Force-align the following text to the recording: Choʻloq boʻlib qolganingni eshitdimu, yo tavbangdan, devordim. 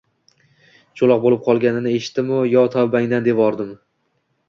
Choʻloq 1.01 1.21
boʻlib 1.27 1.45
qolganingni 1.49 1.93
eshitdimu, 2.01 2.43
yo 2.57 2.67
tavbangdan, 2.79 3.33
devordim. 3.33 3.75